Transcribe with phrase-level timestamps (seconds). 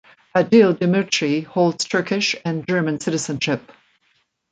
[0.35, 3.71] Adil Demirci holds Turkish and German citizenship.